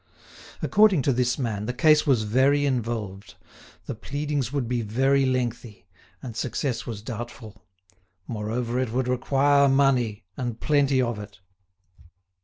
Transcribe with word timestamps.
According 0.63 1.03
to 1.03 1.13
this 1.13 1.37
man, 1.37 1.67
the 1.67 1.75
case 1.75 2.07
was 2.07 2.23
very 2.23 2.65
involved, 2.65 3.35
the 3.85 3.93
pleadings 3.93 4.51
would 4.51 4.67
be 4.67 4.81
very 4.81 5.27
lengthy, 5.27 5.85
and 6.23 6.35
success 6.35 6.87
was 6.87 7.03
doubtful. 7.03 7.63
Moreover, 8.25 8.79
it 8.79 8.91
would 8.91 9.07
require 9.07 9.69
money, 9.69 10.23
and 10.35 10.59
plenty 10.59 10.99
of 11.03 11.19
it. 11.19 11.39